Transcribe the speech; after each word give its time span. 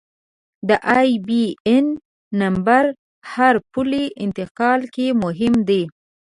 د 0.67 0.69
آیبياېن 0.99 1.85
نمبر 2.41 2.83
هر 3.31 3.53
پولي 3.71 4.05
انتقال 4.23 4.81
کې 4.93 5.07
مهم 5.23 5.53
دی. 5.69 5.83